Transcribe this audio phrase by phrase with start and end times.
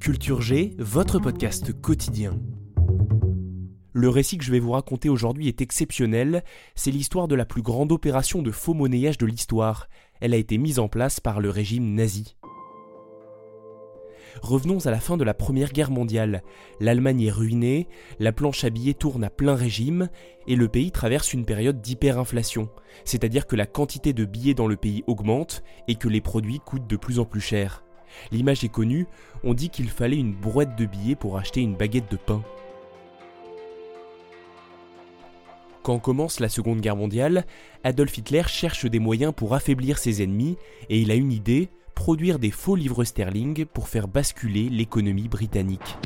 [0.00, 2.40] Culture G, votre podcast quotidien.
[3.92, 6.42] Le récit que je vais vous raconter aujourd'hui est exceptionnel,
[6.74, 9.90] c'est l'histoire de la plus grande opération de faux monnayage de l'histoire.
[10.22, 12.38] Elle a été mise en place par le régime nazi.
[14.40, 16.42] Revenons à la fin de la Première Guerre mondiale.
[16.80, 17.86] L'Allemagne est ruinée,
[18.18, 20.08] la planche à billets tourne à plein régime,
[20.46, 22.70] et le pays traverse une période d'hyperinflation,
[23.04, 26.88] c'est-à-dire que la quantité de billets dans le pays augmente et que les produits coûtent
[26.88, 27.84] de plus en plus cher.
[28.32, 29.06] L'image est connue,
[29.44, 32.42] on dit qu'il fallait une brouette de billets pour acheter une baguette de pain.
[35.82, 37.44] Quand commence la Seconde Guerre mondiale,
[37.84, 40.56] Adolf Hitler cherche des moyens pour affaiblir ses ennemis
[40.90, 45.96] et il a une idée, produire des faux livres sterling pour faire basculer l'économie britannique.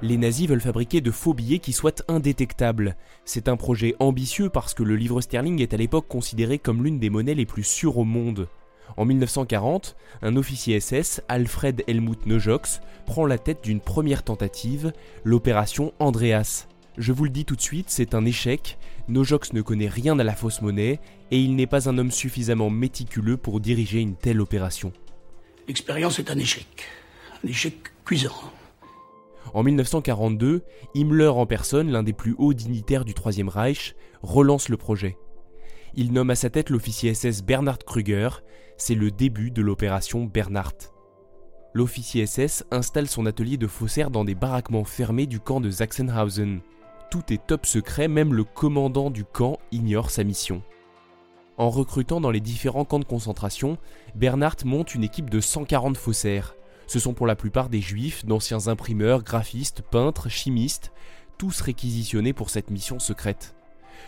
[0.00, 2.96] Les nazis veulent fabriquer de faux billets qui soient indétectables.
[3.24, 7.00] C'est un projet ambitieux parce que le livre sterling est à l'époque considéré comme l'une
[7.00, 8.48] des monnaies les plus sûres au monde.
[8.96, 14.92] En 1940, un officier SS, Alfred Helmut Nojox, prend la tête d'une première tentative,
[15.24, 16.68] l'opération Andreas.
[16.96, 18.78] Je vous le dis tout de suite, c'est un échec.
[19.08, 21.00] Nojox ne connaît rien à la fausse monnaie
[21.32, 24.92] et il n'est pas un homme suffisamment méticuleux pour diriger une telle opération.
[25.66, 26.84] L'expérience est un échec.
[27.44, 28.32] Un échec cuisant.
[29.54, 30.62] En 1942,
[30.94, 35.16] Himmler en personne, l'un des plus hauts dignitaires du Troisième Reich, relance le projet.
[35.94, 38.42] Il nomme à sa tête l'officier SS Bernhard Krüger,
[38.76, 40.92] c'est le début de l'opération Bernhardt.
[41.74, 46.60] L'officier SS installe son atelier de faussaires dans des baraquements fermés du camp de Sachsenhausen.
[47.10, 50.62] Tout est top secret, même le commandant du camp ignore sa mission.
[51.56, 53.78] En recrutant dans les différents camps de concentration,
[54.14, 56.54] Bernhardt monte une équipe de 140 faussaires.
[56.88, 60.90] Ce sont pour la plupart des juifs, d'anciens imprimeurs, graphistes, peintres, chimistes,
[61.36, 63.54] tous réquisitionnés pour cette mission secrète.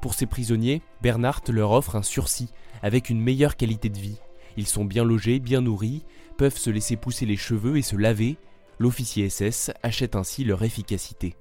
[0.00, 2.48] Pour ces prisonniers, Bernhardt leur offre un sursis,
[2.82, 4.16] avec une meilleure qualité de vie.
[4.56, 6.02] Ils sont bien logés, bien nourris,
[6.38, 8.38] peuvent se laisser pousser les cheveux et se laver.
[8.78, 11.36] L'officier SS achète ainsi leur efficacité.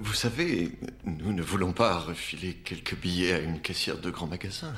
[0.00, 0.72] Vous savez,
[1.04, 4.74] nous ne voulons pas refiler quelques billets à une caissière de grand magasin.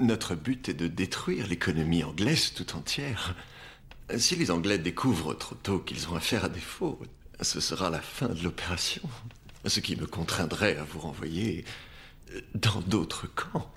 [0.00, 3.36] Notre but est de détruire l'économie anglaise tout entière.
[4.16, 6.98] Si les Anglais découvrent trop tôt qu'ils ont affaire à des faux,
[7.40, 9.02] ce sera la fin de l'opération.
[9.66, 11.64] Ce qui me contraindrait à vous renvoyer
[12.54, 13.70] dans d'autres camps.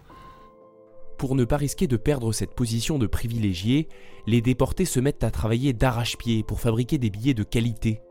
[1.17, 3.89] Pour ne pas risquer de perdre cette position de privilégié,
[4.25, 8.01] les déportés se mettent à travailler d'arrache-pied pour fabriquer des billets de qualité.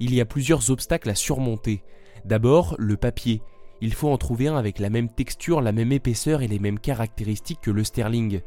[0.00, 1.84] Il y a plusieurs obstacles à surmonter.
[2.24, 3.42] D'abord, le papier.
[3.80, 6.80] Il faut en trouver un avec la même texture, la même épaisseur et les mêmes
[6.80, 8.40] caractéristiques que le sterling.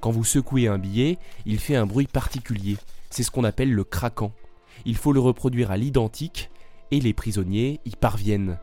[0.00, 2.76] Quand vous secouez un billet, il fait un bruit particulier.
[3.10, 4.32] C'est ce qu'on appelle le craquant.
[4.86, 6.50] Il faut le reproduire à l'identique
[6.90, 8.58] et les prisonniers y parviennent.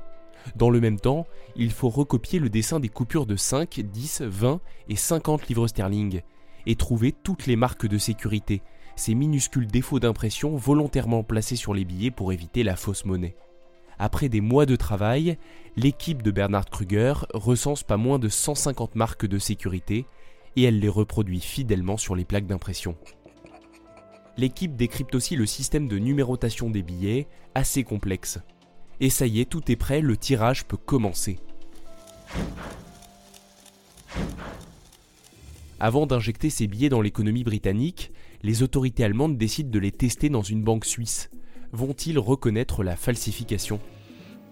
[0.56, 4.59] Dans le même temps, il faut recopier le dessin des coupures de 5, 10, 20
[4.90, 6.22] et 50 livres sterling
[6.66, 8.62] et trouver toutes les marques de sécurité,
[8.96, 13.36] ces minuscules défauts d'impression volontairement placés sur les billets pour éviter la fausse monnaie.
[14.00, 15.38] Après des mois de travail,
[15.75, 20.06] l'équipe de Bernard Kruger recense pas moins de 150 marques de sécurité
[20.57, 22.97] et elle les reproduit fidèlement sur les plaques d'impression.
[24.38, 28.40] L'équipe décrypte aussi le système de numérotation des billets, assez complexe.
[29.00, 31.40] Et ça y est, tout est prêt, le tirage peut commencer.
[35.79, 40.41] Avant d'injecter ces billets dans l'économie britannique, les autorités allemandes décident de les tester dans
[40.41, 41.29] une banque suisse.
[41.72, 43.79] Vont-ils reconnaître la falsification?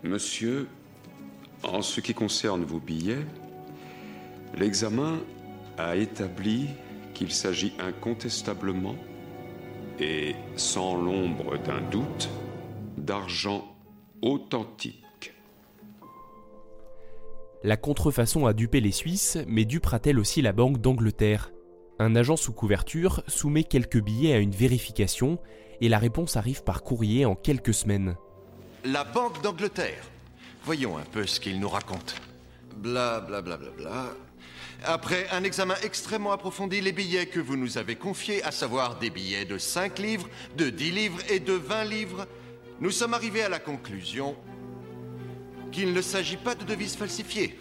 [0.03, 0.67] Monsieur,
[1.63, 3.25] en ce qui concerne vos billets,
[4.55, 5.17] l'examen
[5.77, 6.67] a établi
[7.13, 8.95] qu'il s'agit incontestablement
[9.99, 12.29] et sans l'ombre d'un doute
[12.97, 13.65] d'argent
[14.21, 15.33] authentique.
[17.63, 21.51] La contrefaçon a dupé les Suisses, mais dupera-t-elle aussi la Banque d'Angleterre
[21.99, 25.39] Un agent sous couverture soumet quelques billets à une vérification
[25.81, 28.15] et la réponse arrive par courrier en quelques semaines.
[28.83, 30.03] La Banque d'Angleterre.
[30.63, 32.15] Voyons un peu ce qu'il nous raconte.
[32.77, 34.13] Bla bla bla bla bla.
[34.87, 39.09] Après un examen extrêmement approfondi, les billets que vous nous avez confiés, à savoir des
[39.09, 42.27] billets de 5 livres, de 10 livres et de 20 livres,
[42.79, 44.35] nous sommes arrivés à la conclusion
[45.71, 47.57] qu'il ne s'agit pas de devises falsifiées.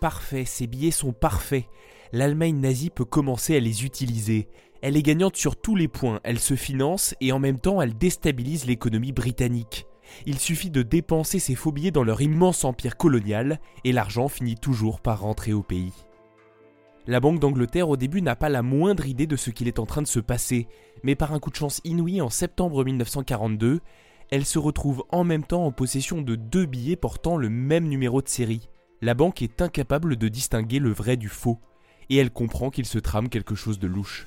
[0.00, 1.66] Parfait, ces billets sont parfaits.
[2.12, 4.48] L'Allemagne nazie peut commencer à les utiliser.
[4.80, 7.96] Elle est gagnante sur tous les points, elle se finance et en même temps elle
[7.96, 9.86] déstabilise l'économie britannique.
[10.24, 14.54] Il suffit de dépenser ces faux billets dans leur immense empire colonial et l'argent finit
[14.54, 15.92] toujours par rentrer au pays.
[17.08, 19.86] La Banque d'Angleterre au début n'a pas la moindre idée de ce qu'il est en
[19.86, 20.66] train de se passer,
[21.04, 23.78] mais par un coup de chance inouï en septembre 1942,
[24.32, 28.22] elle se retrouve en même temps en possession de deux billets portant le même numéro
[28.22, 28.68] de série.
[29.02, 31.60] La banque est incapable de distinguer le vrai du faux,
[32.10, 34.26] et elle comprend qu'il se trame quelque chose de louche.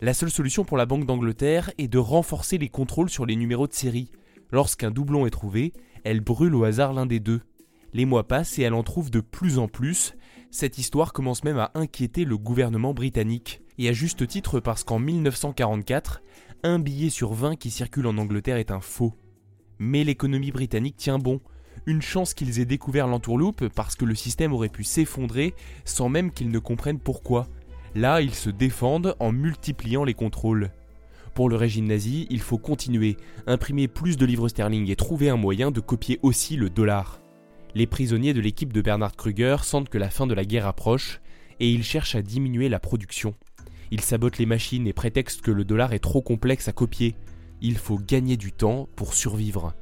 [0.00, 3.68] La seule solution pour la Banque d'Angleterre est de renforcer les contrôles sur les numéros
[3.68, 4.10] de série.
[4.50, 5.72] Lorsqu'un doublon est trouvé,
[6.02, 7.42] elle brûle au hasard l'un des deux.
[7.92, 10.16] Les mois passent et elle en trouve de plus en plus.
[10.54, 13.62] Cette histoire commence même à inquiéter le gouvernement britannique.
[13.78, 16.22] Et à juste titre parce qu'en 1944,
[16.62, 19.14] un billet sur 20 qui circule en Angleterre est un faux.
[19.78, 21.40] Mais l'économie britannique tient bon.
[21.86, 25.54] Une chance qu'ils aient découvert l'entourloupe parce que le système aurait pu s'effondrer
[25.86, 27.48] sans même qu'ils ne comprennent pourquoi.
[27.94, 30.70] Là, ils se défendent en multipliant les contrôles.
[31.32, 33.16] Pour le régime nazi, il faut continuer,
[33.46, 37.21] imprimer plus de livres sterling et trouver un moyen de copier aussi le dollar.
[37.74, 41.20] Les prisonniers de l'équipe de Bernard Kruger sentent que la fin de la guerre approche
[41.58, 43.34] et ils cherchent à diminuer la production.
[43.90, 47.16] Ils sabotent les machines et prétextent que le dollar est trop complexe à copier.
[47.62, 49.74] Il faut gagner du temps pour survivre.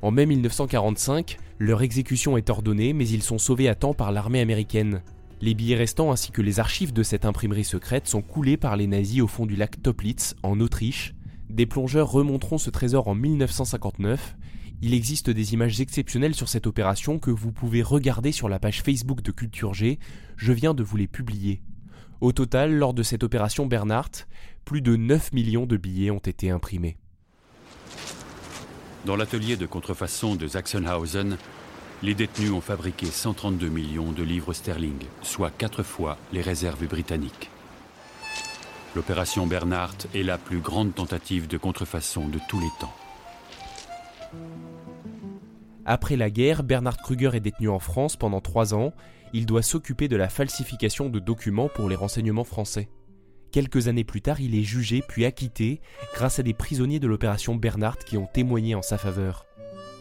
[0.00, 4.40] En mai 1945, leur exécution est ordonnée, mais ils sont sauvés à temps par l'armée
[4.40, 5.02] américaine.
[5.42, 8.86] Les billets restants ainsi que les archives de cette imprimerie secrète sont coulés par les
[8.86, 11.14] nazis au fond du lac Toplitz, en Autriche.
[11.50, 14.36] Des plongeurs remonteront ce trésor en 1959.
[14.82, 18.82] Il existe des images exceptionnelles sur cette opération que vous pouvez regarder sur la page
[18.82, 19.98] Facebook de Culture G.
[20.36, 21.62] Je viens de vous les publier.
[22.20, 24.26] Au total, lors de cette opération Bernhardt,
[24.64, 26.96] plus de 9 millions de billets ont été imprimés.
[29.04, 31.36] Dans l'atelier de contrefaçon de Sachsenhausen,
[32.02, 37.50] les détenus ont fabriqué 132 millions de livres sterling, soit quatre fois les réserves britanniques.
[38.94, 42.94] L'opération Bernhardt est la plus grande tentative de contrefaçon de tous les temps.
[45.84, 48.92] Après la guerre, Bernard Kruger est détenu en France pendant trois ans
[49.34, 52.88] il doit s'occuper de la falsification de documents pour les renseignements français.
[53.50, 55.80] Quelques années plus tard, il est jugé puis acquitté
[56.14, 59.44] grâce à des prisonniers de l'opération Bernhardt qui ont témoigné en sa faveur.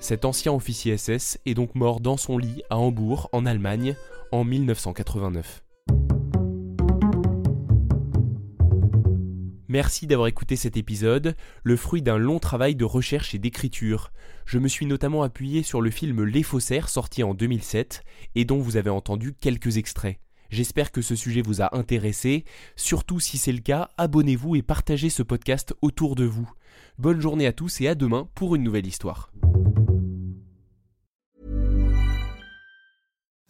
[0.02, 3.96] Cet ancien officier SS est donc mort dans son lit à Hambourg, en Allemagne,
[4.32, 5.63] en 1989.
[9.74, 14.12] Merci d'avoir écouté cet épisode, le fruit d'un long travail de recherche et d'écriture.
[14.46, 18.04] Je me suis notamment appuyé sur le film Les Faussaires sorti en 2007
[18.36, 20.20] et dont vous avez entendu quelques extraits.
[20.52, 22.46] J'espère que ce sujet vous a intéressé.
[22.76, 26.52] Surtout si c'est le cas, abonnez-vous et partagez ce podcast autour de vous.
[27.00, 29.32] Bonne journée à tous et à demain pour une nouvelle histoire.